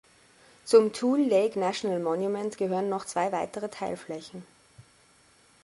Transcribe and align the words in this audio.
Zum 0.65 0.93
"Tule 0.93 1.23
Lake 1.29 1.59
National 1.59 1.99
Monument" 1.99 2.57
gehören 2.57 2.89
noch 2.89 3.05
zwei 3.05 3.31
weitere 3.31 3.69
Teilflächen. 3.69 4.43